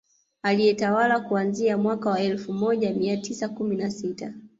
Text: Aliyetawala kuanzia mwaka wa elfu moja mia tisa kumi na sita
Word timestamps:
Aliyetawala 0.43 1.19
kuanzia 1.19 1.77
mwaka 1.77 2.09
wa 2.09 2.19
elfu 2.19 2.53
moja 2.53 2.93
mia 2.93 3.17
tisa 3.17 3.49
kumi 3.49 3.75
na 3.75 3.91
sita 3.91 4.33